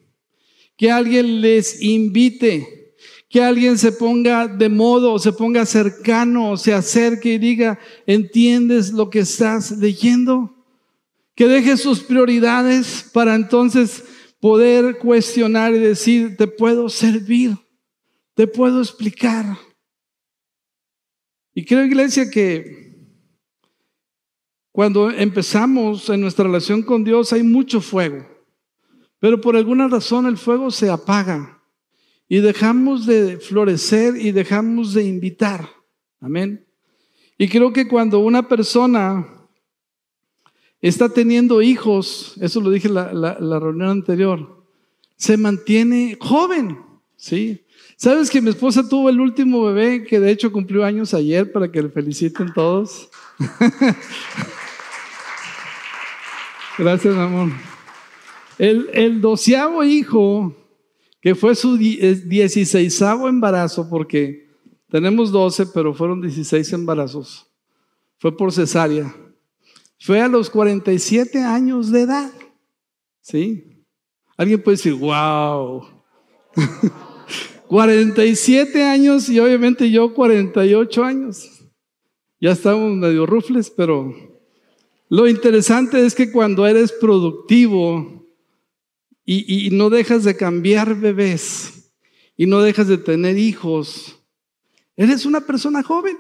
[0.79, 2.95] que alguien les invite,
[3.29, 9.11] que alguien se ponga de modo, se ponga cercano, se acerque y diga, ¿entiendes lo
[9.11, 10.57] que estás leyendo?
[11.35, 14.03] Que deje sus prioridades para entonces
[14.41, 17.59] poder cuestionar y decir, te puedo servir,
[18.33, 19.45] te puedo explicar.
[21.53, 22.86] Y creo, iglesia, que
[24.77, 28.27] cuando empezamos en nuestra relación con Dios hay mucho fuego,
[29.19, 31.63] pero por alguna razón el fuego se apaga
[32.29, 35.67] y dejamos de florecer y dejamos de invitar.
[36.21, 36.67] Amén.
[37.39, 39.27] Y creo que cuando una persona
[40.83, 44.63] está teniendo hijos, eso lo dije en la, la reunión anterior,
[45.17, 46.77] se mantiene joven,
[47.17, 47.65] ¿sí?
[47.97, 51.73] ¿Sabes que mi esposa tuvo el último bebé que de hecho cumplió años ayer para
[51.73, 53.09] que le feliciten todos?
[56.79, 57.51] Gracias, amor.
[58.59, 60.55] El, el doceavo hijo,
[61.21, 64.47] que fue su dieciséisavo embarazo, porque
[64.91, 67.47] tenemos doce, pero fueron dieciséis embarazos,
[68.19, 69.15] fue por cesárea.
[69.99, 72.31] Fue a los 47 años de edad.
[73.23, 73.83] ¿Sí?
[74.37, 75.83] Alguien puede decir, wow.
[77.67, 81.51] 47 años y obviamente yo 48 años.
[82.39, 84.15] Ya estamos medio rufles, pero
[85.09, 88.27] lo interesante es que cuando eres productivo
[89.25, 91.93] y, no dejas de cambiar bebés,
[92.37, 94.21] y no dejas de tener hijos,
[94.97, 96.17] eres una persona joven.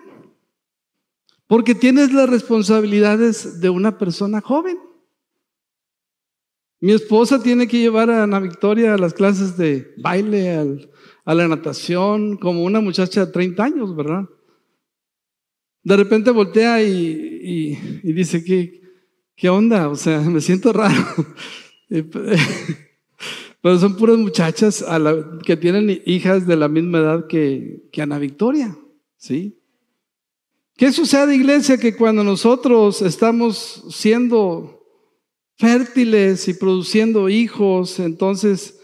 [1.47, 4.79] Porque tienes las responsabilidades de una persona joven.
[6.81, 10.89] Mi esposa tiene que llevar a Ana Victoria a las clases de baile,
[11.25, 14.29] a la natación, como una muchacha de 30 años, ¿verdad?
[15.87, 18.83] De repente voltea y, dice, ¿qué,
[19.37, 19.89] ¿qué onda?
[19.89, 21.01] O sea, me siento raro.
[23.63, 24.85] Pero son puras muchachas
[25.45, 28.77] que tienen hijas de la misma edad que, que Ana Victoria,
[29.17, 29.61] ¿sí?
[30.77, 31.79] ¿Qué sucede, iglesia?
[31.79, 34.85] Que cuando nosotros estamos siendo
[35.57, 38.81] fértiles y produciendo hijos, entonces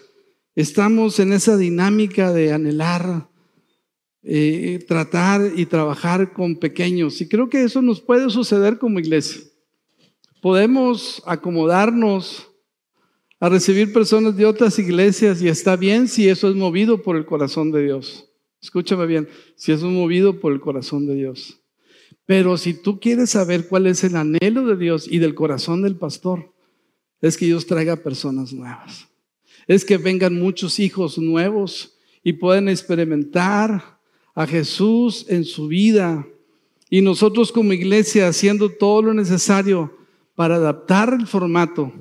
[0.54, 3.28] estamos en esa dinámica de anhelar,
[4.24, 7.20] eh, tratar y trabajar con pequeños.
[7.20, 9.42] Y creo que eso nos puede suceder como iglesia.
[10.40, 12.48] Podemos acomodarnos
[13.40, 17.26] a recibir personas de otras iglesias y está bien si eso es movido por el
[17.26, 18.28] corazón de Dios.
[18.60, 21.60] Escúchame bien, si eso es movido por el corazón de Dios.
[22.24, 25.96] Pero si tú quieres saber cuál es el anhelo de Dios y del corazón del
[25.96, 26.52] pastor,
[27.20, 29.08] es que Dios traiga personas nuevas.
[29.66, 33.98] Es que vengan muchos hijos nuevos y puedan experimentar
[34.34, 36.26] a Jesús en su vida.
[36.90, 39.96] Y nosotros como iglesia haciendo todo lo necesario
[40.34, 41.92] para adaptar el formato,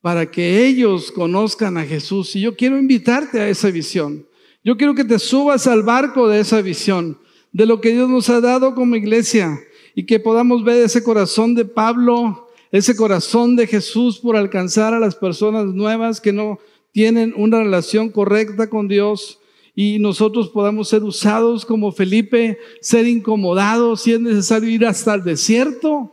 [0.00, 2.34] para que ellos conozcan a Jesús.
[2.36, 4.26] Y yo quiero invitarte a esa visión.
[4.64, 7.18] Yo quiero que te subas al barco de esa visión
[7.52, 9.58] de lo que Dios nos ha dado como iglesia
[9.94, 15.00] y que podamos ver ese corazón de Pablo, ese corazón de Jesús por alcanzar a
[15.00, 16.58] las personas nuevas que no
[16.92, 19.38] tienen una relación correcta con Dios
[19.78, 25.22] y nosotros podamos ser usados como Felipe, ser incomodados si es necesario ir hasta el
[25.22, 26.10] desierto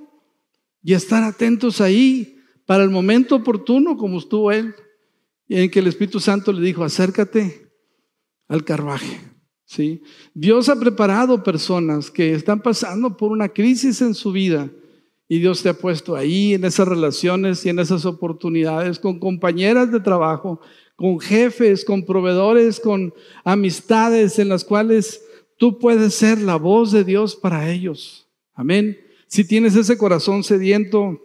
[0.84, 4.76] y estar atentos ahí para el momento oportuno como estuvo él,
[5.48, 7.72] en que el Espíritu Santo le dijo, acércate
[8.50, 9.22] al carruaje.
[9.64, 10.04] ¿sí?
[10.34, 14.70] Dios ha preparado personas que están pasando por una crisis en su vida
[15.30, 19.90] y Dios te ha puesto ahí en esas relaciones y en esas oportunidades con compañeras
[19.90, 20.60] de trabajo,
[20.96, 25.24] con jefes, con proveedores, con amistades en las cuales
[25.58, 28.28] tú puedes ser la voz de Dios para ellos.
[28.54, 28.98] Amén.
[29.28, 31.20] Si tienes ese corazón sediento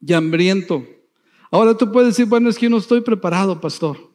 [0.00, 0.84] y hambriento.
[1.50, 4.10] Ahora tú puedes decir, bueno, es que yo no estoy preparado, pastor.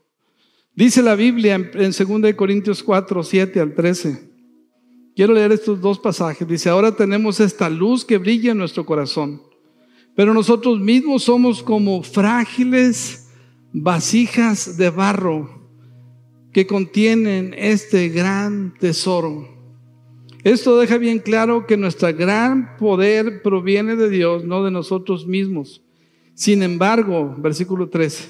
[0.74, 4.30] Dice la Biblia en 2 Corintios 4, 7 al 13.
[5.16, 6.46] Quiero leer estos dos pasajes.
[6.46, 9.42] Dice, ahora tenemos esta luz que brilla en nuestro corazón,
[10.16, 13.25] pero nosotros mismos somos como frágiles
[13.78, 15.68] vasijas de barro
[16.54, 19.50] que contienen este gran tesoro.
[20.46, 25.84] Esto deja bien claro que nuestro gran poder proviene de Dios, no de nosotros mismos.
[26.34, 28.30] Sin embargo, versículo 13.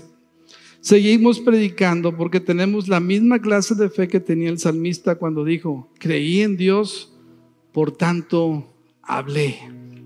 [0.81, 5.91] Seguimos predicando porque tenemos la misma clase de fe que tenía el salmista cuando dijo,
[5.99, 7.13] creí en Dios,
[7.71, 9.60] por tanto hablé.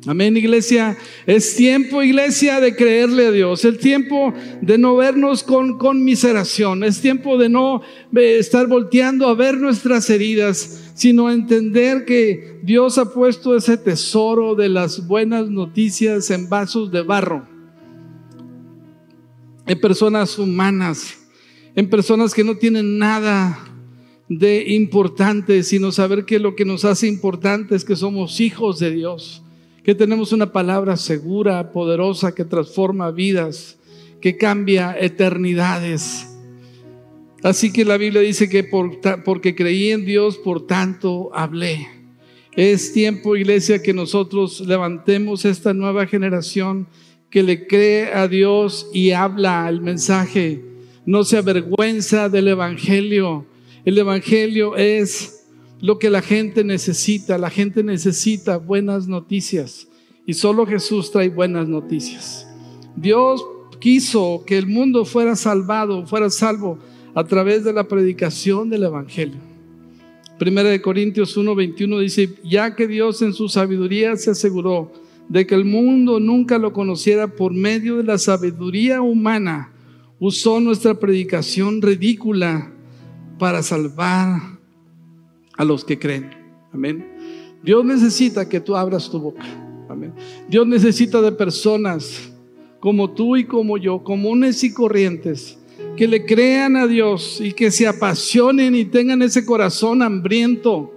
[0.08, 0.98] Amén, iglesia.
[1.26, 3.66] Es tiempo, iglesia, de creerle a Dios.
[3.66, 6.84] Es tiempo de no vernos con conmiseración.
[6.84, 7.82] Es tiempo de no
[8.14, 14.70] estar volteando a ver nuestras heridas, sino entender que Dios ha puesto ese tesoro de
[14.70, 17.60] las buenas noticias en vasos de barro
[19.70, 21.16] en personas humanas,
[21.76, 23.60] en personas que no tienen nada
[24.28, 28.90] de importante, sino saber que lo que nos hace importante es que somos hijos de
[28.90, 29.44] Dios,
[29.90, 33.80] que tenemos una palabra segura, poderosa, que transforma vidas,
[34.22, 36.28] que cambia eternidades.
[37.42, 41.88] Así que la Biblia dice que por, porque creí en Dios, por tanto hablé.
[42.56, 46.86] Es tiempo, iglesia, que nosotros levantemos esta nueva generación
[47.32, 50.64] que le cree a Dios y habla el mensaje.
[51.04, 53.48] No se avergüenza del Evangelio.
[53.86, 55.39] El Evangelio es
[55.82, 57.38] lo que la gente necesita.
[57.38, 59.88] La gente necesita buenas noticias.
[60.26, 62.48] Y solo Jesús trae buenas noticias.
[62.96, 63.44] Dios
[63.80, 66.78] quiso que el mundo fuera salvado, fuera salvo
[67.16, 69.40] a través de la predicación del Evangelio.
[70.38, 74.92] Primera de Corintios 1:21 dice, ya que Dios en su sabiduría se aseguró
[75.28, 79.74] de que el mundo nunca lo conociera por medio de la sabiduría humana,
[80.20, 82.72] usó nuestra predicación ridícula
[83.38, 84.59] para salvar
[85.60, 86.32] a los que creen.
[86.72, 87.06] Amén.
[87.62, 89.44] Dios necesita que tú abras tu boca.
[89.90, 90.14] Amén.
[90.48, 92.32] Dios necesita de personas
[92.80, 95.58] como tú y como yo, comunes y corrientes,
[95.98, 100.94] que le crean a Dios y que se apasionen y tengan ese corazón hambriento,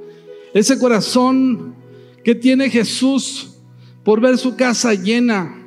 [0.54, 1.74] ese corazón
[2.22, 3.56] que tiene Jesús
[4.04, 5.58] por ver su casa llena.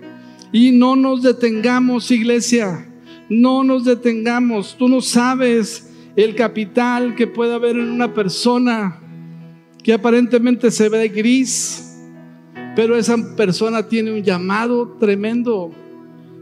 [0.54, 2.90] Y no nos detengamos, iglesia,
[3.28, 4.78] no nos detengamos.
[4.78, 5.85] Tú no sabes
[6.16, 9.02] el capital que puede haber en una persona
[9.84, 12.00] que aparentemente se ve gris,
[12.76, 15.72] pero esa persona tiene un llamado tremendo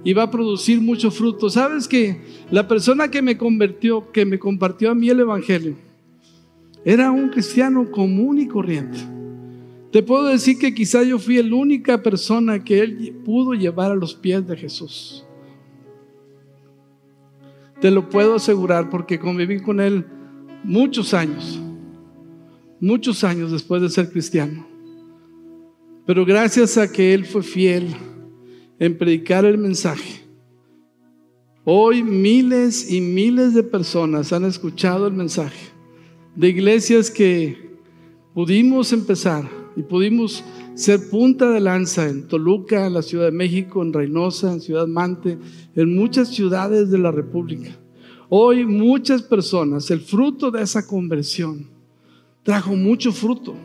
[0.04, 1.50] y va a producir mucho fruto.
[1.50, 2.22] ¿Sabes que
[2.52, 5.76] la persona que me convirtió, que me compartió a mí el Evangelio,
[6.86, 9.00] era un cristiano común y corriente?
[9.92, 13.96] Te puedo decir que quizá yo fui la única persona que él pudo llevar a
[13.96, 15.24] los pies de Jesús.
[17.84, 20.06] Te lo puedo asegurar porque conviví con él
[20.64, 21.60] muchos años,
[22.80, 24.66] muchos años después de ser cristiano.
[26.06, 27.94] Pero gracias a que él fue fiel
[28.80, 30.24] en predicar el mensaje,
[31.66, 35.74] hoy miles y miles de personas han escuchado el mensaje
[36.38, 37.76] de iglesias que
[38.34, 39.44] pudimos empezar
[39.76, 40.44] y pudimos
[40.76, 44.88] ser punta de lanza en Toluca, en la Ciudad de México, en Reynosa, en Ciudad
[44.88, 45.38] Mante,
[45.76, 47.78] en muchas ciudades de la República.
[48.30, 51.68] Hoy muchas personas, el fruto de esa conversión,
[52.44, 53.56] trajo mucho fruto.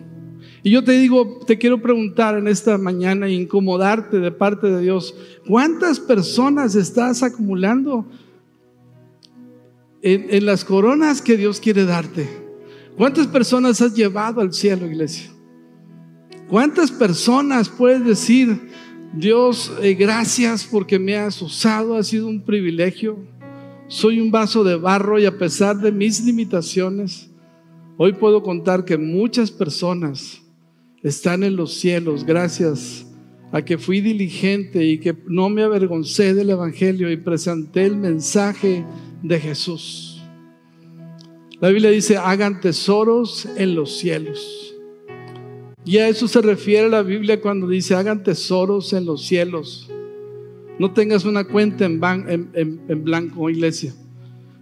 [0.62, 5.14] Y yo te digo, te quiero preguntar en esta mañana, incomodarte de parte de Dios,
[5.46, 8.06] ¿cuántas personas estás acumulando
[10.02, 12.28] en, en las coronas que Dios quiere darte?
[12.96, 15.30] ¿Cuántas personas has llevado al cielo, iglesia?
[16.48, 18.70] ¿Cuántas personas puedes decir,
[19.12, 23.18] Dios, eh, gracias porque me has usado, ha sido un privilegio?
[23.86, 27.28] Soy un vaso de barro y a pesar de mis limitaciones,
[27.98, 30.40] hoy puedo contar que muchas personas
[31.02, 33.06] están en los cielos gracias
[33.52, 38.86] a que fui diligente y que no me avergoncé del Evangelio y presenté el mensaje
[39.22, 40.22] de Jesús.
[41.60, 44.67] La Biblia dice, hagan tesoros en los cielos
[45.88, 49.88] y a eso se refiere la Biblia cuando dice, hagan tesoros en los cielos.
[50.78, 53.94] No tengas una cuenta en, blanco, iglesia.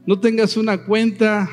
[0.07, 1.51] No tengas una cuenta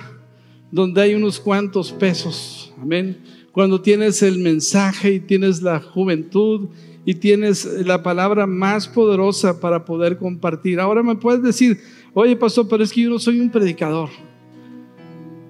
[0.70, 2.72] donde hay unos cuantos pesos.
[2.80, 3.18] Amén.
[3.52, 6.70] Cuando tienes el mensaje y tienes la juventud
[7.04, 10.80] y tienes la palabra más poderosa para poder compartir.
[10.80, 11.80] Ahora me puedes decir,
[12.14, 14.10] oye pastor, pero es que yo no soy un predicador.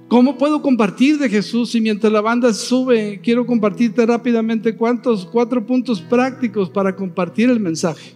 [0.07, 1.73] ¿Cómo puedo compartir de Jesús?
[1.75, 7.59] Y mientras la banda sube, quiero compartirte rápidamente cuántos, cuatro puntos prácticos para compartir el
[7.59, 8.15] mensaje.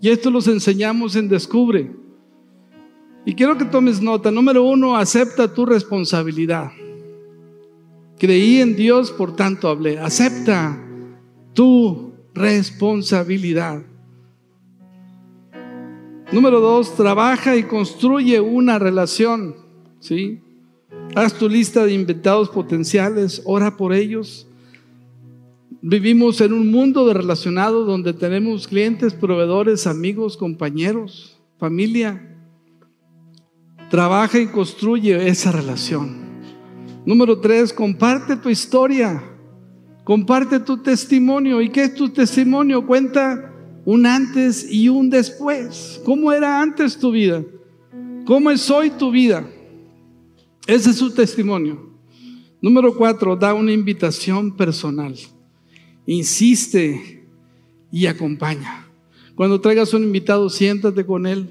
[0.00, 1.90] Y esto los enseñamos en Descubre.
[3.24, 4.30] Y quiero que tomes nota.
[4.30, 6.70] Número uno, acepta tu responsabilidad.
[8.18, 9.98] Creí en Dios, por tanto hablé.
[9.98, 10.80] Acepta
[11.54, 13.82] tu responsabilidad.
[16.30, 19.56] Número dos, trabaja y construye una relación.
[19.98, 20.40] ¿Sí?
[21.14, 24.46] Haz tu lista de inventados potenciales, ora por ellos.
[25.80, 32.36] Vivimos en un mundo de relacionado donde tenemos clientes, proveedores, amigos, compañeros, familia.
[33.90, 36.16] Trabaja y construye esa relación.
[37.06, 39.22] Número tres, comparte tu historia.
[40.02, 41.60] Comparte tu testimonio.
[41.60, 42.86] ¿Y qué es tu testimonio?
[42.86, 43.52] Cuenta
[43.84, 46.00] un antes y un después.
[46.04, 47.42] ¿Cómo era antes tu vida?
[48.24, 49.48] ¿Cómo es hoy tu vida?
[50.66, 51.90] Ese es su testimonio.
[52.60, 55.14] Número cuatro, da una invitación personal.
[56.06, 57.24] Insiste
[57.92, 58.86] y acompaña.
[59.36, 61.50] Cuando traigas un invitado, siéntate con él.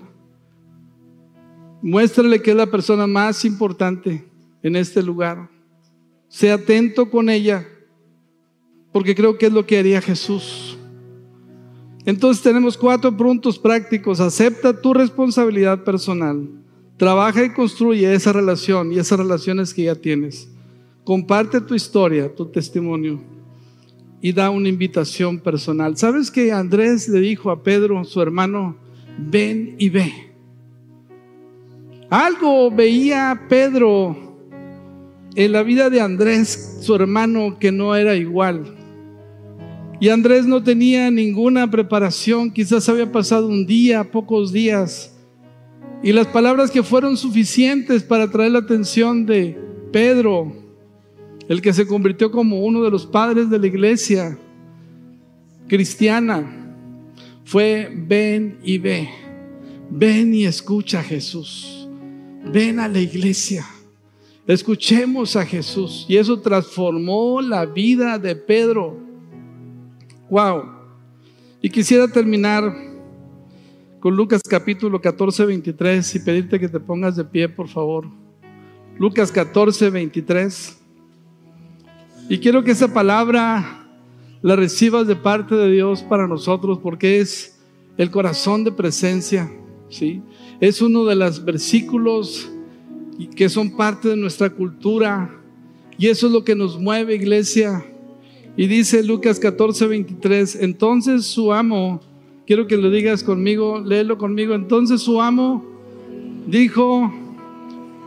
[1.81, 4.25] Muéstrale que es la persona más importante
[4.63, 5.49] en este lugar.
[6.27, 7.65] Sea atento con ella,
[8.91, 10.77] porque creo que es lo que haría Jesús.
[12.05, 14.19] Entonces tenemos cuatro puntos prácticos.
[14.19, 16.64] Acepta tu responsabilidad personal.
[16.97, 20.49] Trabaja y construye esa relación y esas relaciones que ya tienes.
[21.03, 23.21] Comparte tu historia, tu testimonio
[24.21, 25.97] y da una invitación personal.
[25.97, 28.77] ¿Sabes que Andrés le dijo a Pedro, su hermano,
[29.19, 30.13] ven y ve?
[32.09, 34.15] Algo veía Pedro
[35.35, 38.73] en la vida de Andrés, su hermano, que no era igual.
[39.99, 45.14] Y Andrés no tenía ninguna preparación, quizás había pasado un día, pocos días
[46.05, 49.59] y las palabras que fueron suficientes para traer la atención de
[49.91, 50.55] Pedro,
[51.49, 54.37] el que se convirtió como uno de los padres de la iglesia
[55.67, 56.77] cristiana,
[57.43, 59.09] fue ven y ve,
[59.89, 61.89] ven y escucha a Jesús,
[62.53, 63.65] ven a la iglesia,
[64.45, 66.05] escuchemos a Jesús.
[66.07, 68.95] Y eso transformó la vida de Pedro.
[70.29, 70.65] Wow.
[71.63, 72.94] Y quisiera terminar
[74.05, 78.05] con Lucas capítulo 14, 23 y pedirte que te pongas de pie, por favor.
[78.99, 80.77] Lucas 14, 23.
[82.29, 83.87] Y quiero que esa palabra
[84.43, 87.59] la recibas de parte de Dios para nosotros porque es
[87.97, 89.51] el corazón de presencia,
[89.89, 90.21] ¿sí?
[90.59, 92.47] Es uno de los versículos
[93.35, 95.35] que son parte de nuestra cultura.
[95.97, 97.83] Y eso es lo que nos mueve, iglesia.
[98.55, 102.01] Y dice Lucas 14, 23, entonces su amo,
[102.45, 105.65] quiero que lo digas conmigo, léelo conmigo, entonces su amo
[106.47, 107.11] dijo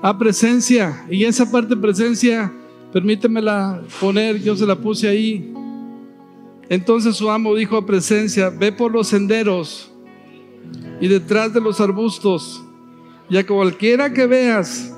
[0.00, 2.52] a presencia, y esa parte presencia,
[2.92, 5.52] permítemela poner, yo se la puse ahí.
[6.68, 9.90] Entonces su amo dijo a presencia, ve por los senderos
[11.00, 12.62] y detrás de los arbustos,
[13.28, 14.94] y a cualquiera que veas,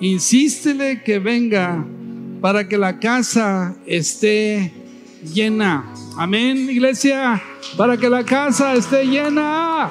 [0.00, 1.84] insístele que venga
[2.40, 4.72] para que la casa esté
[5.32, 5.84] llena.
[6.16, 7.42] Amén, iglesia,
[7.76, 9.90] para que la casa esté llena.